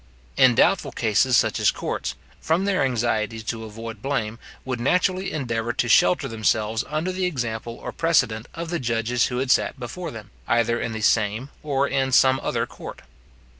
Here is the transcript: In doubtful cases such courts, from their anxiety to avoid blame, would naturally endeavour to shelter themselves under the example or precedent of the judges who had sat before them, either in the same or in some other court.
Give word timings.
In 0.35 0.55
doubtful 0.55 0.91
cases 0.91 1.37
such 1.37 1.73
courts, 1.75 2.15
from 2.39 2.65
their 2.65 2.83
anxiety 2.83 3.39
to 3.41 3.65
avoid 3.65 4.01
blame, 4.01 4.39
would 4.65 4.79
naturally 4.79 5.31
endeavour 5.31 5.73
to 5.73 5.87
shelter 5.87 6.27
themselves 6.27 6.83
under 6.89 7.11
the 7.11 7.25
example 7.25 7.75
or 7.75 7.91
precedent 7.91 8.47
of 8.55 8.71
the 8.71 8.79
judges 8.79 9.27
who 9.27 9.37
had 9.37 9.51
sat 9.51 9.79
before 9.79 10.09
them, 10.09 10.31
either 10.47 10.81
in 10.81 10.93
the 10.93 11.01
same 11.01 11.49
or 11.61 11.87
in 11.87 12.11
some 12.11 12.39
other 12.43 12.65
court. 12.65 13.03